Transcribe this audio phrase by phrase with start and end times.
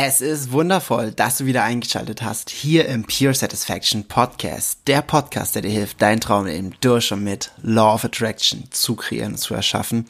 [0.00, 4.78] Es ist wundervoll, dass du wieder eingeschaltet hast hier im Pure Satisfaction Podcast.
[4.86, 9.32] Der Podcast, der dir hilft, dein Traumleben durch und mit Law of Attraction zu kreieren
[9.32, 10.06] und zu erschaffen.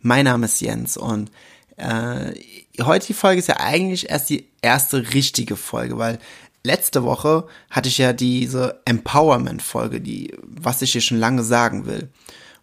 [0.00, 1.30] Mein Name ist Jens und
[1.76, 2.32] äh,
[2.82, 6.18] heute die Folge ist ja eigentlich erst die erste richtige Folge, weil
[6.64, 12.08] letzte Woche hatte ich ja diese Empowerment-Folge, die, was ich dir schon lange sagen will.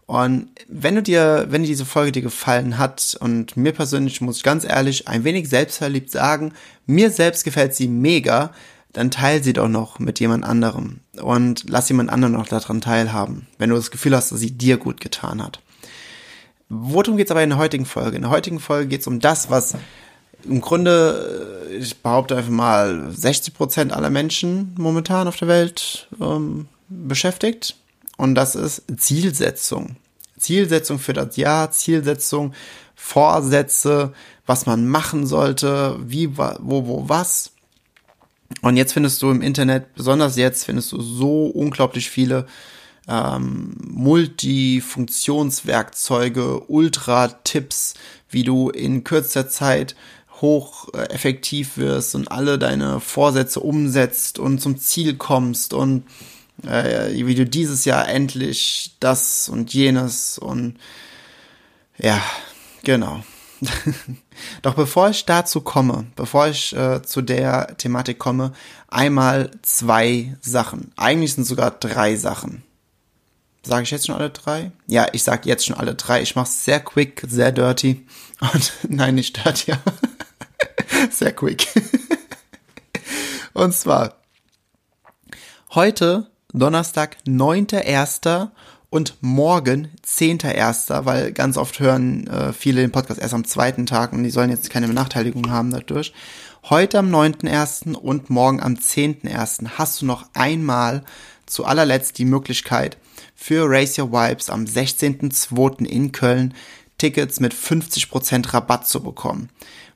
[0.10, 4.38] Und wenn du dir, wenn dir diese Folge dir gefallen hat und mir persönlich muss
[4.38, 6.54] ich ganz ehrlich ein wenig selbstverliebt sagen,
[6.88, 8.52] mir selbst gefällt sie mega,
[8.92, 13.46] dann teil sie doch noch mit jemand anderem und lass jemand anderen noch daran teilhaben,
[13.60, 15.60] wenn du das Gefühl hast, dass sie dir gut getan hat.
[16.70, 18.16] Worum geht's aber in der heutigen Folge?
[18.16, 19.76] In der heutigen Folge geht's um das, was
[20.44, 26.08] im Grunde, äh, ich behaupte einfach mal, 60 Prozent aller Menschen momentan auf der Welt
[26.20, 27.76] ähm, beschäftigt.
[28.20, 29.96] Und das ist Zielsetzung.
[30.38, 32.54] Zielsetzung für das Jahr, Zielsetzung,
[32.94, 34.12] Vorsätze,
[34.46, 37.52] was man machen sollte, wie, wo, wo, was.
[38.62, 42.46] Und jetzt findest du im Internet, besonders jetzt, findest du so unglaublich viele
[43.08, 47.94] ähm, Multifunktionswerkzeuge, Ultra-Tipps,
[48.30, 49.96] wie du in kürzester Zeit
[50.42, 56.04] hoch äh, effektiv wirst und alle deine Vorsätze umsetzt und zum Ziel kommst und
[56.64, 60.78] äh, wie du dieses Jahr endlich das und jenes und
[61.98, 62.22] ja,
[62.84, 63.24] genau.
[64.62, 68.54] Doch bevor ich dazu komme, bevor ich äh, zu der Thematik komme,
[68.88, 70.92] einmal zwei Sachen.
[70.96, 72.64] Eigentlich sind sogar drei Sachen.
[73.64, 74.72] Sage ich jetzt schon alle drei?
[74.88, 76.22] Ja, ich sage jetzt schon alle drei.
[76.22, 78.06] Ich mache sehr quick, sehr dirty.
[78.54, 79.94] Und nein, nicht dirty, aber
[81.12, 81.68] sehr quick.
[83.54, 84.16] Und zwar,
[85.72, 88.50] heute Donnerstag, 9.1.
[88.90, 94.14] und morgen, 10.1., weil ganz oft hören äh, viele den Podcast erst am zweiten Tag
[94.14, 96.12] und die sollen jetzt keine Benachteiligung haben dadurch.
[96.68, 97.94] Heute am 9.1.
[97.94, 99.78] und morgen am 10.1.
[99.78, 101.04] hast du noch einmal
[101.46, 102.98] zu allerletzt die Möglichkeit
[103.36, 105.86] für Race Your Vibes am 16.2.
[105.86, 106.56] in Köln
[106.98, 109.50] Tickets mit 50% Rabatt zu bekommen.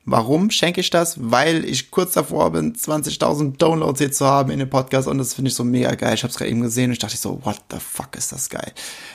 [0.05, 1.15] Warum schenke ich das?
[1.19, 5.33] Weil ich kurz davor bin, 20.000 Downloads hier zu haben in dem Podcast und das
[5.33, 6.13] finde ich so mega geil.
[6.13, 8.49] Ich habe es gerade eben gesehen und ich dachte so, what the fuck ist das
[8.49, 8.73] geil?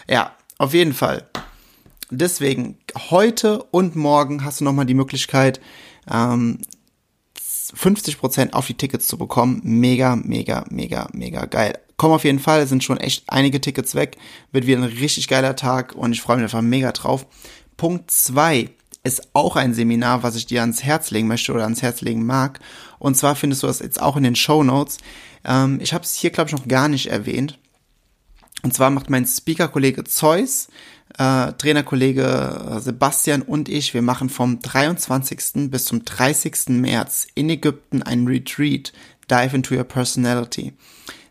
[0.09, 1.28] Ja, auf jeden Fall.
[2.10, 2.78] Deswegen,
[3.10, 5.60] heute und morgen hast du nochmal die Möglichkeit,
[6.10, 6.59] ähm,
[7.37, 9.60] 50% auf die Tickets zu bekommen.
[9.62, 11.78] Mega, mega, mega, mega geil.
[11.98, 14.16] Komm auf jeden Fall, sind schon echt einige Tickets weg.
[14.53, 17.27] Wird wieder ein richtig geiler Tag und ich freue mich einfach mega drauf.
[17.77, 18.71] Punkt zwei
[19.08, 22.24] ist auch ein Seminar, was ich dir ans Herz legen möchte oder ans Herz legen
[22.24, 22.60] mag.
[22.98, 24.98] Und zwar findest du das jetzt auch in den Show Notes.
[25.44, 27.58] Ähm, ich habe es hier, glaube ich, noch gar nicht erwähnt.
[28.62, 30.68] Und zwar macht mein Speaker-Kollege Zeus,
[31.16, 35.70] äh, Trainerkollege äh, Sebastian und ich, wir machen vom 23.
[35.70, 36.68] bis zum 30.
[36.68, 38.92] März in Ägypten ein Retreat,
[39.30, 40.74] Dive into Your Personality.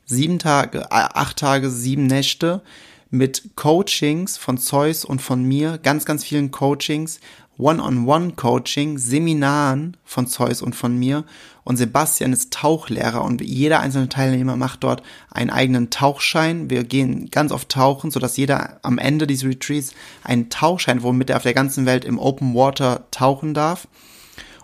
[0.06, 2.64] Sieben Tage, äh, acht Tage, sieben Nächte
[3.10, 7.20] mit Coachings von Zeus und von mir, ganz, ganz vielen Coachings,
[7.58, 11.24] One-on-One-Coaching, Seminaren von Zeus und von mir.
[11.64, 16.70] Und Sebastian ist Tauchlehrer und jeder einzelne Teilnehmer macht dort einen eigenen Tauchschein.
[16.70, 21.38] Wir gehen ganz oft tauchen, sodass jeder am Ende dieses Retreats einen Tauchschein, womit er
[21.38, 23.88] auf der ganzen Welt im Open Water tauchen darf.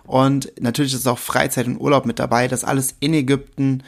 [0.06, 2.48] Und natürlich ist auch Freizeit und Urlaub mit dabei.
[2.48, 3.82] Das alles in Ägypten,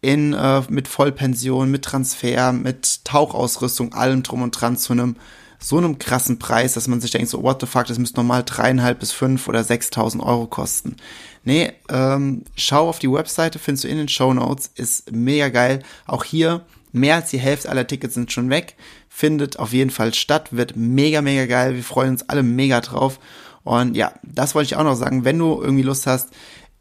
[0.00, 5.16] in, äh, mit Vollpension, mit Transfer, mit Tauchausrüstung, allem drum und dran zu einem
[5.58, 8.42] so einem krassen Preis, dass man sich denkt, so, what the fuck, das müsste normal
[8.44, 10.96] dreieinhalb bis fünf oder sechstausend Euro kosten.
[11.44, 15.82] Nee, ähm, schau auf die Webseite, findest du in den Show Notes, ist mega geil.
[16.06, 18.76] Auch hier, mehr als die Hälfte aller Tickets sind schon weg,
[19.08, 21.74] findet auf jeden Fall statt, wird mega, mega geil.
[21.74, 23.18] Wir freuen uns alle mega drauf.
[23.64, 25.24] Und ja, das wollte ich auch noch sagen.
[25.24, 26.30] Wenn du irgendwie Lust hast,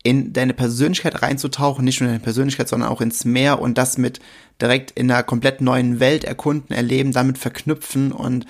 [0.05, 3.97] in deine Persönlichkeit reinzutauchen, nicht nur in deine Persönlichkeit, sondern auch ins Meer und das
[3.97, 4.19] mit
[4.61, 8.45] direkt in einer komplett neuen Welt erkunden, erleben, damit verknüpfen und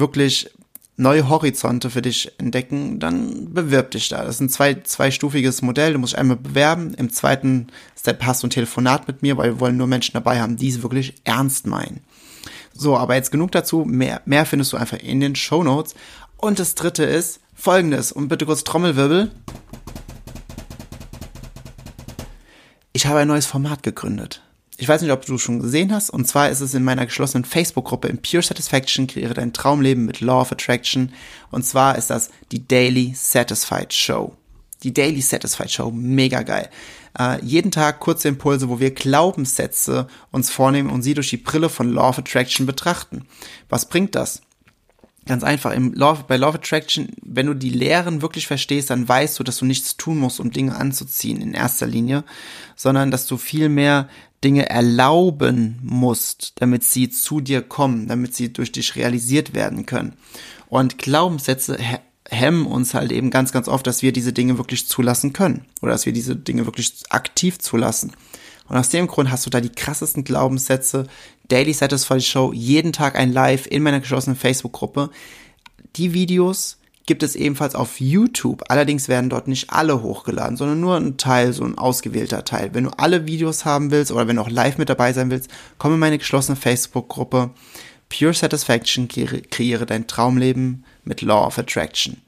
[0.00, 0.50] wirklich
[1.00, 4.22] neue Horizonte für dich entdecken, dann bewirb dich da.
[4.22, 5.94] Das ist ein zwei, zweistufiges Modell.
[5.94, 6.92] Du musst einmal bewerben.
[6.94, 7.68] Im zweiten
[7.98, 10.68] Step hast du ein Telefonat mit mir, weil wir wollen nur Menschen dabei haben, die
[10.68, 12.00] es wirklich ernst meinen.
[12.74, 13.84] So, aber jetzt genug dazu.
[13.86, 15.94] Mehr, mehr findest du einfach in den Show Notes.
[16.36, 18.12] Und das dritte ist folgendes.
[18.12, 19.30] Und bitte kurz Trommelwirbel.
[22.92, 24.42] Ich habe ein neues Format gegründet.
[24.80, 26.08] Ich weiß nicht, ob du schon gesehen hast.
[26.08, 30.22] Und zwar ist es in meiner geschlossenen Facebook-Gruppe in Pure Satisfaction, kreiere dein Traumleben mit
[30.22, 31.12] Law of Attraction.
[31.50, 34.34] Und zwar ist das die Daily Satisfied Show.
[34.82, 36.70] Die Daily Satisfied Show, mega geil.
[37.18, 41.68] Äh, jeden Tag kurze Impulse, wo wir Glaubenssätze uns vornehmen und sie durch die Brille
[41.68, 43.26] von Law of Attraction betrachten.
[43.68, 44.40] Was bringt das?
[45.26, 49.38] Ganz einfach, im Law, bei of Attraction, wenn du die Lehren wirklich verstehst, dann weißt
[49.38, 52.24] du, dass du nichts tun musst, um Dinge anzuziehen in erster Linie,
[52.74, 54.08] sondern dass du viel mehr
[54.42, 60.14] Dinge erlauben musst, damit sie zu dir kommen, damit sie durch dich realisiert werden können.
[60.68, 61.78] Und Glaubenssätze
[62.28, 65.92] hemmen uns halt eben ganz, ganz oft, dass wir diese Dinge wirklich zulassen können oder
[65.92, 68.12] dass wir diese Dinge wirklich aktiv zulassen.
[68.70, 71.08] Und aus dem Grund hast du da die krassesten Glaubenssätze.
[71.48, 75.10] Daily Satisfied Show, jeden Tag ein Live in meiner geschlossenen Facebook-Gruppe.
[75.96, 78.62] Die Videos gibt es ebenfalls auf YouTube.
[78.68, 82.70] Allerdings werden dort nicht alle hochgeladen, sondern nur ein Teil, so ein ausgewählter Teil.
[82.72, 85.50] Wenn du alle Videos haben willst oder wenn du auch live mit dabei sein willst,
[85.76, 87.50] komm in meine geschlossene Facebook-Gruppe.
[88.08, 92.18] Pure Satisfaction, kreiere dein Traumleben mit Law of Attraction.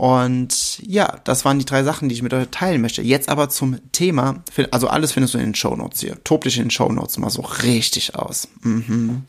[0.00, 3.02] Und ja, das waren die drei Sachen, die ich mit euch teilen möchte.
[3.02, 4.42] Jetzt aber zum Thema.
[4.70, 6.16] Also alles findest du in den Show Notes hier.
[6.24, 8.48] Tob dich in den Show Notes mal so richtig aus.
[8.62, 9.24] Mhm.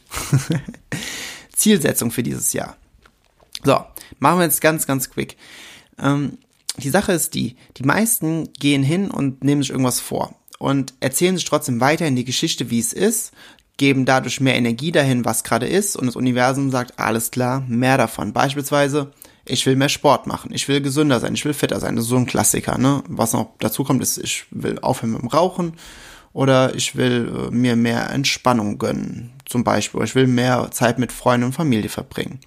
[1.54, 2.78] Zielsetzung für dieses Jahr.
[3.66, 3.84] So,
[4.20, 5.36] machen wir jetzt ganz, ganz quick.
[6.00, 6.38] Ähm,
[6.78, 11.36] die Sache ist die, die meisten gehen hin und nehmen sich irgendwas vor und erzählen
[11.36, 13.34] sich trotzdem weiter in die Geschichte, wie es ist,
[13.76, 17.98] geben dadurch mehr Energie dahin, was gerade ist und das Universum sagt, alles klar, mehr
[17.98, 18.32] davon.
[18.32, 19.12] Beispielsweise,
[19.46, 21.96] ich will mehr Sport machen, ich will gesünder sein, ich will fitter sein.
[21.96, 23.04] Das ist so ein Klassiker, ne?
[23.08, 25.74] Was noch dazu kommt, ist, ich will aufhören mit dem Rauchen
[26.34, 30.04] oder ich will äh, mir mehr Entspannung gönnen, zum Beispiel.
[30.04, 32.40] Ich will mehr Zeit mit Freunden und Familie verbringen.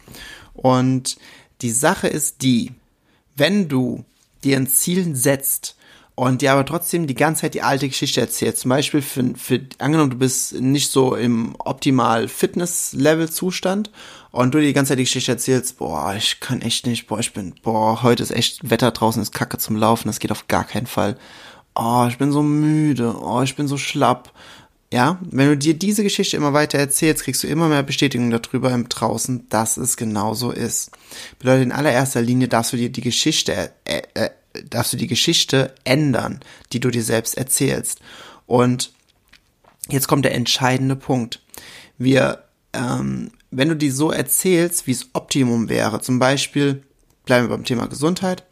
[0.55, 1.17] Und
[1.62, 2.73] die Sache ist die,
[3.37, 4.05] wenn du
[4.44, 5.76] dir ein Ziel setzt
[6.16, 9.61] und dir aber trotzdem die ganze Zeit die alte Geschichte erzählst, zum Beispiel für, für
[9.78, 13.90] angenommen, du bist nicht so im optimal Fitness-Level-Zustand
[14.31, 17.19] und du dir die ganze Zeit die Geschichte erzählst, boah, ich kann echt nicht, boah,
[17.19, 20.46] ich bin, boah, heute ist echt Wetter draußen, ist kacke zum Laufen, das geht auf
[20.46, 21.19] gar keinen Fall.
[21.75, 24.32] Oh, ich bin so müde, oh, ich bin so schlapp.
[24.93, 28.70] Ja, wenn du dir diese Geschichte immer weiter erzählst, kriegst du immer mehr Bestätigung darüber
[28.70, 30.93] im Draußen, dass es genauso ist.
[31.40, 34.31] Bedeutet, in allererster Linie darfst du dir die Geschichte, äh, äh,
[34.69, 36.41] darfst du die Geschichte ändern,
[36.73, 38.01] die du dir selbst erzählst.
[38.47, 38.93] Und
[39.89, 41.41] jetzt kommt der entscheidende Punkt.
[41.99, 46.83] Wir ähm, wenn du die so erzählst, wie es Optimum wäre, zum Beispiel,
[47.25, 48.45] bleiben wir beim Thema Gesundheit,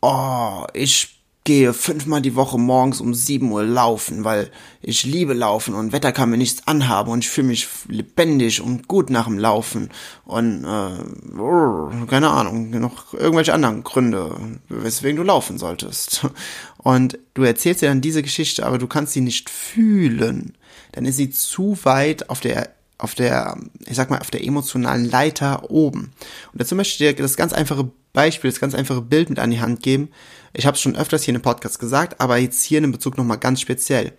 [0.00, 1.13] oh, ich
[1.44, 4.50] gehe fünfmal die Woche morgens um sieben Uhr laufen, weil
[4.80, 8.88] ich liebe Laufen und Wetter kann mir nichts anhaben und ich fühle mich lebendig und
[8.88, 9.90] gut nach dem Laufen
[10.24, 14.34] und äh, keine Ahnung, noch irgendwelche anderen Gründe,
[14.70, 16.26] weswegen du laufen solltest.
[16.76, 20.52] Und du erzählst dir dann diese Geschichte, aber du kannst sie nicht fühlen.
[20.92, 22.68] Dann ist sie zu weit auf der
[22.98, 26.12] auf der, ich sag mal, auf der emotionalen Leiter oben.
[26.52, 29.50] Und dazu möchte ich dir das ganz einfache Beispiel, das ganz einfache Bild mit an
[29.50, 30.08] die Hand geben.
[30.54, 32.92] Ich habe es schon öfters hier in dem Podcast gesagt, aber jetzt hier in dem
[32.92, 34.12] Bezug nochmal ganz speziell.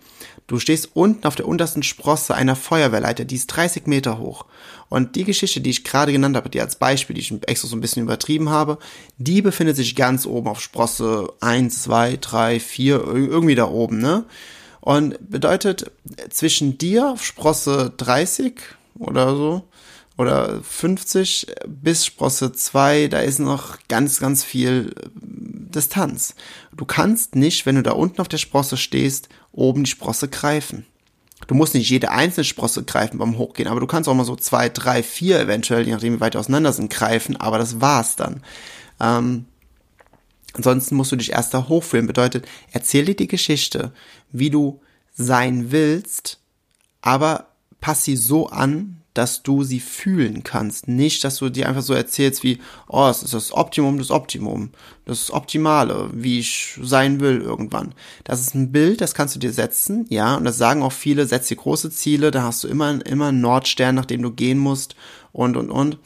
[0.46, 4.44] Du stehst unten auf der untersten Sprosse einer Feuerwehrleiter, die ist 30 Meter hoch.
[4.90, 7.74] Und die Geschichte, die ich gerade genannt habe, die als Beispiel, die ich extra so
[7.74, 8.78] ein bisschen übertrieben habe,
[9.16, 14.24] die befindet sich ganz oben auf Sprosse 1, 2, 3, 4, irgendwie da oben, ne?
[14.82, 15.90] Und bedeutet,
[16.30, 18.60] zwischen dir auf Sprosse 30
[18.98, 19.64] oder so,
[20.16, 26.34] oder 50 bis Sprosse 2, da ist noch ganz, ganz viel äh, Distanz.
[26.74, 30.86] Du kannst nicht, wenn du da unten auf der Sprosse stehst, oben die Sprosse greifen.
[31.46, 34.36] Du musst nicht jede einzelne Sprosse greifen beim Hochgehen, aber du kannst auch mal so
[34.36, 38.42] zwei, drei, vier eventuell, je nachdem wie weit auseinander sind, greifen, aber das war's dann.
[39.00, 39.44] Ähm,
[40.56, 42.06] Ansonsten musst du dich erst da hochfühlen.
[42.06, 43.92] Bedeutet, erzähl dir die Geschichte,
[44.32, 44.80] wie du
[45.14, 46.40] sein willst,
[47.02, 47.48] aber
[47.80, 50.88] pass sie so an, dass du sie fühlen kannst.
[50.88, 52.58] Nicht, dass du dir einfach so erzählst wie,
[52.88, 54.70] oh, es ist das Optimum des Optimum,
[55.04, 57.94] das Optimale, wie ich sein will irgendwann.
[58.24, 61.26] Das ist ein Bild, das kannst du dir setzen, ja, und das sagen auch viele,
[61.26, 64.58] setz dir große Ziele, da hast du immer, immer einen Nordstern, nach dem du gehen
[64.58, 64.96] musst
[65.32, 65.98] und, und, und.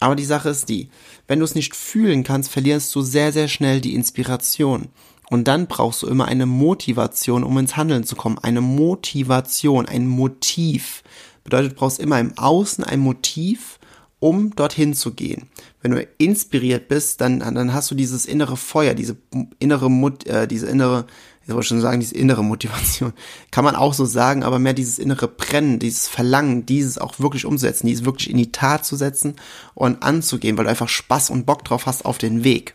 [0.00, 0.88] Aber die Sache ist die,
[1.28, 4.88] wenn du es nicht fühlen kannst, verlierst du sehr, sehr schnell die Inspiration.
[5.30, 8.38] Und dann brauchst du immer eine Motivation, um ins Handeln zu kommen.
[8.38, 11.04] Eine Motivation, ein Motiv.
[11.44, 13.78] Bedeutet, du brauchst immer im Außen ein Motiv,
[14.18, 15.48] um dorthin zu gehen.
[15.80, 19.16] Wenn du inspiriert bist, dann, dann hast du dieses innere Feuer, diese
[19.60, 21.06] innere Mut, äh, diese innere,
[21.46, 23.12] ich wollte schon sagen, diese innere Motivation,
[23.52, 27.46] kann man auch so sagen, aber mehr dieses innere Brennen, dieses Verlangen, dieses auch wirklich
[27.46, 29.36] umzusetzen, dieses wirklich in die Tat zu setzen
[29.74, 32.74] und anzugehen, weil du einfach Spaß und Bock drauf hast auf den Weg.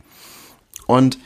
[0.87, 1.19] Und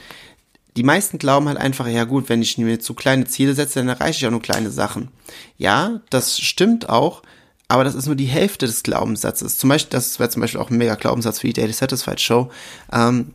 [0.80, 3.90] die meisten glauben halt einfach, ja gut, wenn ich mir zu kleine Ziele setze, dann
[3.90, 5.10] erreiche ich auch nur kleine Sachen.
[5.58, 7.22] Ja, das stimmt auch,
[7.68, 9.58] aber das ist nur die Hälfte des Glaubenssatzes.
[9.58, 12.50] Zum Beispiel, das wäre zum Beispiel auch ein mega Glaubenssatz für die Daily Satisfied Show.
[12.94, 13.34] Ähm,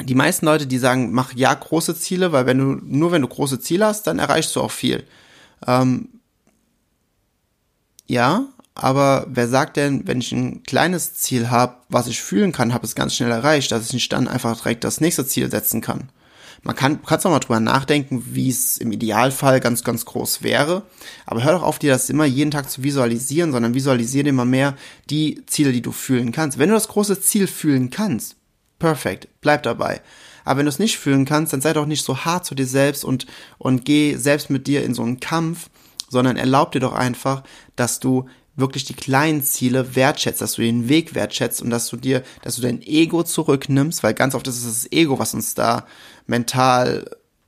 [0.00, 3.26] die meisten Leute, die sagen, mach ja große Ziele, weil wenn du, nur wenn du
[3.26, 5.02] große Ziele hast, dann erreichst du auch viel.
[5.66, 6.08] Ähm,
[8.06, 12.72] ja, aber wer sagt denn, wenn ich ein kleines Ziel habe, was ich fühlen kann,
[12.72, 15.80] habe es ganz schnell erreicht, dass ich nicht dann einfach direkt das nächste Ziel setzen
[15.80, 16.10] kann?
[16.64, 20.82] Man kann, kannst auch mal drüber nachdenken, wie es im Idealfall ganz, ganz groß wäre.
[21.26, 24.76] Aber hör doch auf, dir das immer jeden Tag zu visualisieren, sondern visualisiere immer mehr
[25.10, 26.58] die Ziele, die du fühlen kannst.
[26.58, 28.36] Wenn du das große Ziel fühlen kannst,
[28.78, 30.02] perfekt, bleib dabei.
[30.44, 32.66] Aber wenn du es nicht fühlen kannst, dann sei doch nicht so hart zu dir
[32.66, 33.26] selbst und,
[33.58, 35.68] und geh selbst mit dir in so einen Kampf,
[36.08, 37.42] sondern erlaub dir doch einfach,
[37.74, 41.96] dass du wirklich die kleinen Ziele wertschätzt, dass du den Weg wertschätzt und dass du
[41.96, 45.54] dir, dass du dein Ego zurücknimmst, weil ganz oft ist es das Ego, was uns
[45.54, 45.86] da
[46.26, 47.04] mental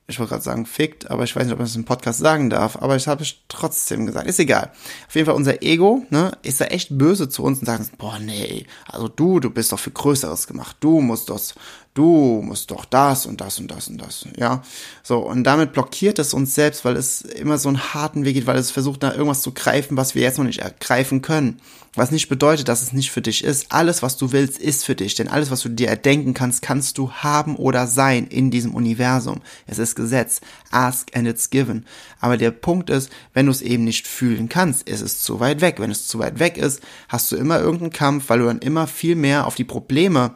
[0.06, 2.50] ich wollte gerade sagen, fickt, aber ich weiß nicht, ob man das im Podcast sagen
[2.50, 4.26] darf, aber ich habe es trotzdem gesagt.
[4.26, 4.70] Ist egal.
[5.08, 8.18] Auf jeden Fall, unser Ego, ne, ist da echt böse zu uns und sagt, boah,
[8.18, 10.76] nee, also du, du bist doch für Größeres gemacht.
[10.80, 11.54] Du musst das,
[11.94, 14.62] du musst doch das und das und das und das, ja.
[15.02, 18.46] So, und damit blockiert es uns selbst, weil es immer so einen harten Weg geht,
[18.46, 21.60] weil es versucht, da irgendwas zu greifen, was wir jetzt noch nicht ergreifen können.
[21.96, 23.70] Was nicht bedeutet, dass es nicht für dich ist.
[23.70, 25.14] Alles, was du willst, ist für dich.
[25.14, 29.42] Denn alles, was du dir erdenken kannst, kannst du haben oder sein in diesem Universum.
[29.68, 30.40] Es ist Gesetz.
[30.72, 31.86] Ask and it's given.
[32.18, 35.60] Aber der Punkt ist, wenn du es eben nicht fühlen kannst, ist es zu weit
[35.60, 35.76] weg.
[35.78, 38.88] Wenn es zu weit weg ist, hast du immer irgendeinen Kampf, weil du dann immer
[38.88, 40.34] viel mehr auf die Probleme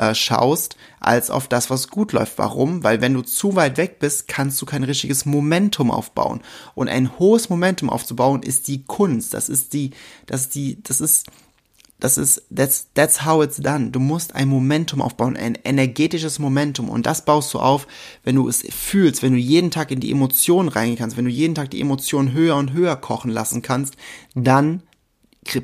[0.00, 2.38] äh, schaust, als auf das, was gut läuft.
[2.38, 2.82] Warum?
[2.82, 6.40] Weil wenn du zu weit weg bist, kannst du kein richtiges Momentum aufbauen.
[6.74, 9.34] Und ein hohes Momentum aufzubauen ist die Kunst.
[9.34, 9.90] Das ist die,
[10.24, 11.26] das ist die, das ist,
[11.98, 13.90] das ist, that's, that's how it's done.
[13.90, 16.88] Du musst ein Momentum aufbauen, ein energetisches Momentum.
[16.88, 17.86] Und das baust du auf,
[18.24, 21.30] wenn du es fühlst, wenn du jeden Tag in die Emotionen reingehen kannst, wenn du
[21.30, 23.96] jeden Tag die Emotionen höher und höher kochen lassen kannst,
[24.34, 24.82] dann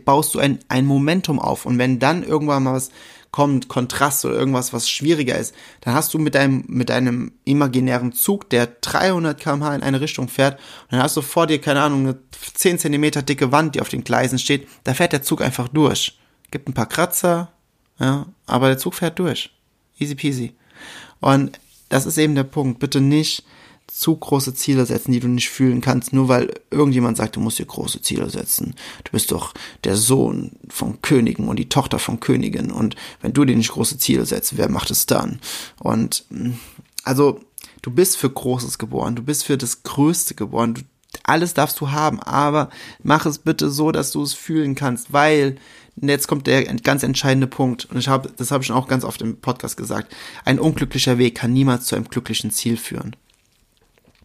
[0.04, 1.64] baust du ein, ein Momentum auf.
[1.64, 2.90] Und wenn dann irgendwann mal was
[3.36, 8.12] kommt, Kontrast oder irgendwas, was schwieriger ist, dann hast du mit deinem, mit deinem imaginären
[8.12, 11.82] Zug, der 300 kmh in eine Richtung fährt, und dann hast du vor dir, keine
[11.82, 12.18] Ahnung, eine
[12.54, 16.18] 10 Zentimeter dicke Wand, die auf den Gleisen steht, da fährt der Zug einfach durch.
[16.50, 17.52] Gibt ein paar Kratzer,
[17.98, 19.50] ja, aber der Zug fährt durch.
[19.98, 20.54] Easy peasy.
[21.20, 22.78] Und das ist eben der Punkt.
[22.78, 23.44] Bitte nicht
[23.86, 27.58] zu große Ziele setzen, die du nicht fühlen kannst, nur weil irgendjemand sagt, du musst
[27.58, 28.74] dir große Ziele setzen.
[29.04, 33.44] Du bist doch der Sohn von Königen und die Tochter von Königin und wenn du
[33.44, 35.40] dir nicht große Ziele setzt, wer macht es dann?
[35.78, 36.52] Und mm,
[37.04, 37.40] also
[37.82, 40.82] du bist für Großes geboren, du bist für das Größte geboren, du,
[41.22, 42.70] alles darfst du haben, aber
[43.02, 45.56] mach es bitte so, dass du es fühlen kannst, weil
[45.96, 49.04] jetzt kommt der ganz entscheidende Punkt und ich habe, das habe ich schon auch ganz
[49.04, 50.14] oft im Podcast gesagt,
[50.44, 53.16] ein unglücklicher Weg kann niemals zu einem glücklichen Ziel führen.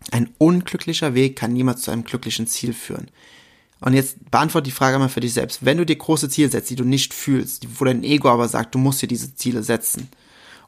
[0.10, 3.10] Ein unglücklicher Weg kann niemals zu einem glücklichen Ziel führen.
[3.82, 5.66] Und jetzt beantworte die Frage einmal für dich selbst.
[5.66, 8.76] Wenn du dir große Ziele setzt, die du nicht fühlst, wo dein Ego aber sagt,
[8.76, 10.08] du musst dir diese Ziele setzen,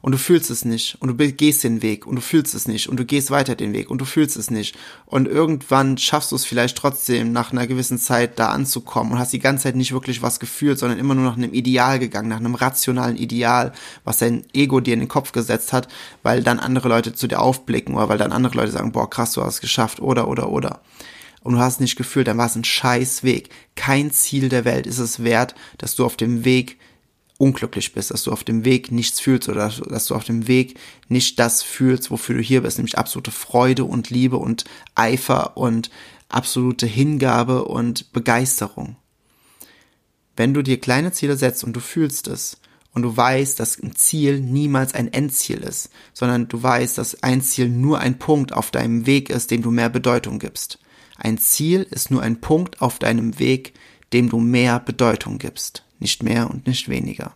[0.04, 0.98] und du fühlst es nicht.
[1.00, 2.06] Und du gehst den Weg.
[2.06, 2.90] Und du fühlst es nicht.
[2.90, 3.88] Und du gehst weiter den Weg.
[3.88, 4.76] Und du fühlst es nicht.
[5.06, 9.32] Und irgendwann schaffst du es vielleicht trotzdem nach einer gewissen Zeit da anzukommen und hast
[9.32, 12.36] die ganze Zeit nicht wirklich was gefühlt, sondern immer nur nach einem Ideal gegangen, nach
[12.36, 13.72] einem rationalen Ideal,
[14.04, 15.88] was dein Ego dir in den Kopf gesetzt hat,
[16.22, 19.32] weil dann andere Leute zu dir aufblicken oder weil dann andere Leute sagen, boah, krass,
[19.32, 20.02] du hast es geschafft.
[20.02, 20.82] Oder oder oder.
[21.40, 23.48] Und du hast es nicht gefühlt, dann war es ein scheiß Weg.
[23.74, 26.78] Kein Ziel der Welt ist es wert, dass du auf dem Weg
[27.44, 30.78] unglücklich bist, dass du auf dem Weg nichts fühlst oder dass du auf dem Weg
[31.08, 35.90] nicht das fühlst, wofür du hier bist, nämlich absolute Freude und Liebe und Eifer und
[36.30, 38.96] absolute Hingabe und Begeisterung.
[40.36, 42.56] Wenn du dir kleine Ziele setzt und du fühlst es
[42.94, 47.42] und du weißt, dass ein Ziel niemals ein Endziel ist, sondern du weißt, dass ein
[47.42, 50.78] Ziel nur ein Punkt auf deinem Weg ist, dem du mehr Bedeutung gibst.
[51.18, 53.74] Ein Ziel ist nur ein Punkt auf deinem Weg,
[54.14, 57.34] dem du mehr Bedeutung gibst nicht mehr und nicht weniger.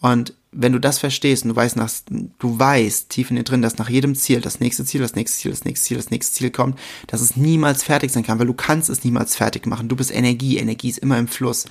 [0.00, 3.62] Und wenn du das verstehst und du weißt, nach, du weißt tief in dir drin,
[3.62, 6.34] dass nach jedem Ziel das nächste Ziel, das nächste Ziel, das nächste Ziel, das nächste
[6.34, 9.88] Ziel kommt, dass es niemals fertig sein kann, weil du kannst es niemals fertig machen.
[9.88, 11.66] Du bist Energie, Energie ist immer im Fluss.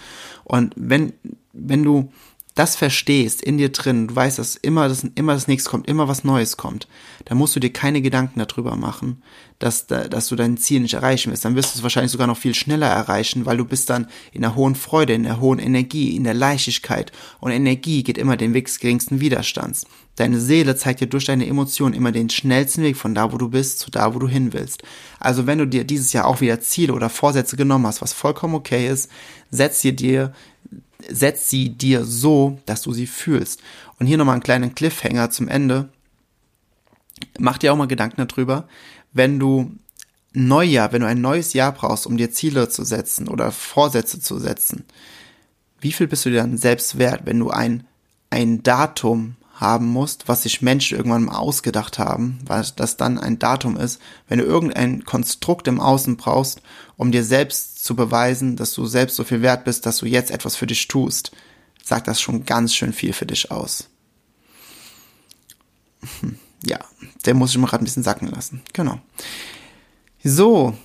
[0.46, 1.12] Und wenn,
[1.52, 2.12] wenn du
[2.56, 6.08] das verstehst in dir drin, du weißt, dass immer das, immer das nächste kommt, immer
[6.08, 6.88] was Neues kommt,
[7.26, 9.22] dann musst du dir keine Gedanken darüber machen,
[9.60, 11.46] dass, dass du dein Ziel nicht erreichen wirst.
[11.46, 14.42] Dann wirst du es wahrscheinlich sogar noch viel schneller erreichen, weil du bist dann in
[14.42, 17.12] der hohen Freude, in der hohen Energie, in der Leichtigkeit.
[17.40, 19.86] Und Energie geht immer den Weg des geringsten Widerstands.
[20.16, 23.50] Deine Seele zeigt dir durch deine Emotionen immer den schnellsten Weg von da, wo du
[23.50, 24.84] bist, zu da, wo du hin willst.
[25.20, 28.56] Also wenn du dir dieses Jahr auch wieder Ziele oder Vorsätze genommen hast, was vollkommen
[28.56, 29.10] okay ist,
[29.50, 30.34] setz dir dir
[31.08, 33.62] setz sie dir so, dass du sie fühlst.
[34.00, 35.90] Und hier nochmal einen kleinen Cliffhanger zum Ende.
[37.38, 38.68] Mach dir auch mal Gedanken darüber,
[39.14, 39.72] wenn du
[40.34, 44.38] Neujahr, wenn du ein neues Jahr brauchst, um dir Ziele zu setzen oder Vorsätze zu
[44.40, 44.86] setzen,
[45.82, 47.86] wie viel bist du dir dann selbst wert, wenn du ein,
[48.30, 53.40] ein Datum haben musst, was sich Menschen irgendwann mal ausgedacht haben, weil das dann ein
[53.40, 54.00] Datum ist,
[54.30, 56.62] wenn du irgendein Konstrukt im Außen brauchst,
[56.96, 60.32] um dir selbst zu beweisen, dass du selbst so viel wert bist, dass du jetzt
[60.32, 61.32] etwas für dich tust,
[61.84, 63.90] sagt das schon ganz schön viel für dich aus.
[66.66, 66.80] Ja,
[67.26, 68.62] der muss ich mal gerade ein bisschen sacken lassen.
[68.74, 69.00] Genau.
[70.26, 70.78] So,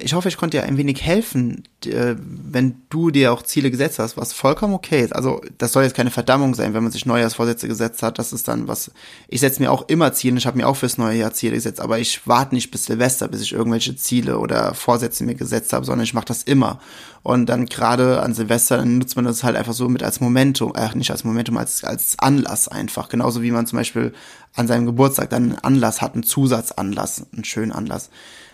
[0.00, 3.98] ich hoffe, ich konnte dir ein wenig helfen, äh, wenn du dir auch Ziele gesetzt
[3.98, 5.14] hast, was vollkommen okay ist.
[5.14, 8.18] Also das soll jetzt keine Verdammung sein, wenn man sich Neujahrsvorsätze gesetzt hat.
[8.18, 8.90] Das ist dann was.
[9.28, 10.38] Ich setze mir auch immer Ziele.
[10.38, 13.28] Ich habe mir auch fürs neue Jahr Ziele gesetzt, aber ich warte nicht bis Silvester,
[13.28, 16.80] bis ich irgendwelche Ziele oder Vorsätze mir gesetzt habe, sondern ich mache das immer.
[17.22, 20.74] Und dann gerade an Silvester dann nutzt man das halt einfach so mit als Momentum,
[20.76, 23.10] äh, nicht als Momentum, als als Anlass einfach.
[23.10, 24.14] Genauso wie man zum Beispiel
[24.54, 28.08] an seinem Geburtstag dann einen Anlass hat, einen Zusatzanlass, einen schönen Anlass.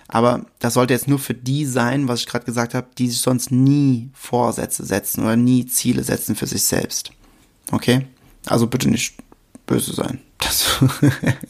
[0.08, 3.20] Aber das sollte jetzt nur für die sein, was ich gerade gesagt habe, die sich
[3.20, 7.10] sonst nie Vorsätze setzen oder nie Ziele setzen für sich selbst.
[7.72, 8.06] Okay?
[8.46, 9.14] Also bitte nicht
[9.66, 10.20] böse sein.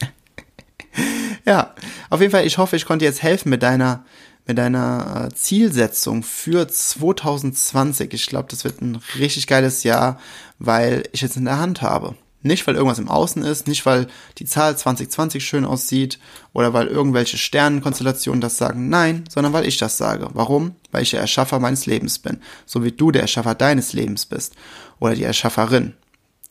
[1.45, 1.75] Ja,
[2.09, 4.03] auf jeden Fall, ich hoffe, ich konnte jetzt helfen mit deiner
[4.47, 8.13] mit deiner äh, Zielsetzung für 2020.
[8.13, 10.19] Ich glaube, das wird ein richtig geiles Jahr,
[10.59, 12.15] weil ich jetzt in der Hand habe.
[12.45, 14.05] Nicht, weil irgendwas im Außen ist, nicht, weil
[14.37, 16.19] die Zahl 2020 schön aussieht
[16.53, 18.87] oder weil irgendwelche Sternenkonstellationen das sagen.
[18.87, 20.29] Nein, sondern weil ich das sage.
[20.33, 20.75] Warum?
[20.91, 22.37] Weil ich der Erschaffer meines Lebens bin.
[22.67, 24.53] So wie du der Erschaffer deines Lebens bist.
[24.99, 25.95] Oder die Erschafferin.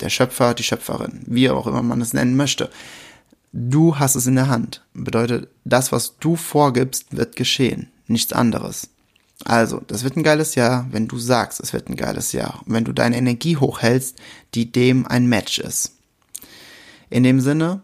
[0.01, 1.23] Der Schöpfer, die Schöpferin.
[1.27, 2.71] Wie auch immer man es nennen möchte.
[3.53, 4.85] Du hast es in der Hand.
[4.95, 7.93] Bedeutet, das, was du vorgibst, wird geschehen.
[8.09, 8.89] Nichts anderes.
[9.43, 12.62] Also, das wird ein geiles Jahr, wenn du sagst, es wird ein geiles Jahr.
[12.64, 14.17] Und wenn du deine Energie hochhältst,
[14.55, 15.93] die dem ein Match ist.
[17.11, 17.83] In dem Sinne,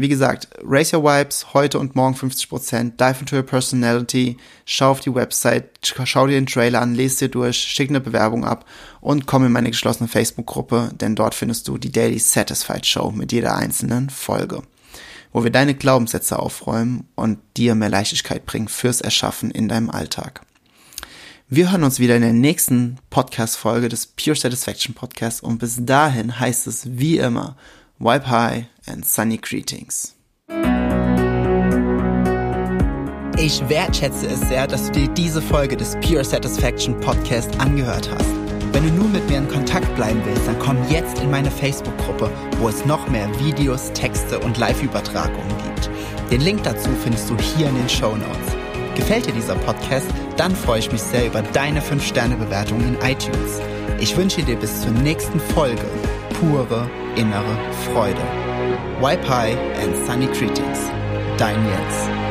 [0.00, 5.00] wie gesagt, Raise Your Vibes, heute und morgen 50%, dive into your personality, schau auf
[5.00, 8.64] die Website, schau dir den Trailer an, lese dir durch, schick eine Bewerbung ab
[9.00, 13.32] und komm in meine geschlossene Facebook-Gruppe, denn dort findest du die Daily Satisfied Show mit
[13.32, 14.62] jeder einzelnen Folge,
[15.32, 20.42] wo wir deine Glaubenssätze aufräumen und dir mehr Leichtigkeit bringen fürs Erschaffen in deinem Alltag.
[21.50, 26.38] Wir hören uns wieder in der nächsten Podcast-Folge des Pure Satisfaction Podcasts und bis dahin
[26.38, 27.56] heißt es wie immer,
[27.98, 30.14] wipe high and sunny greetings.
[33.38, 38.28] Ich wertschätze es sehr, dass du dir diese Folge des Pure Satisfaction Podcast angehört hast.
[38.72, 42.30] Wenn du nun mit mir in Kontakt bleiben willst, dann komm jetzt in meine Facebook-Gruppe,
[42.58, 45.88] wo es noch mehr Videos, Texte und Live-Übertragungen gibt.
[46.30, 48.54] Den Link dazu findest du hier in den Show Notes.
[48.94, 50.10] Gefällt dir dieser Podcast?
[50.38, 53.60] Dann freue ich mich sehr über deine 5-Sterne-Bewertung in iTunes.
[53.98, 55.84] Ich wünsche dir bis zur nächsten Folge
[56.38, 57.58] pure innere
[57.92, 58.22] Freude.
[59.00, 60.78] Wipe High and Sunny Greetings.
[61.38, 62.27] Dein Jens.